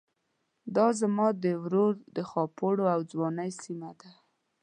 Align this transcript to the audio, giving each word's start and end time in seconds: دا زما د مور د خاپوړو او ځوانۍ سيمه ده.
دا 0.75 0.87
زما 0.99 1.27
د 1.43 1.45
مور 1.63 1.91
د 2.15 2.17
خاپوړو 2.29 2.85
او 2.93 2.99
ځوانۍ 3.11 3.51
سيمه 3.63 3.91
ده. 3.99 4.11